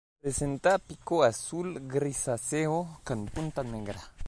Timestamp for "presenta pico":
0.19-1.21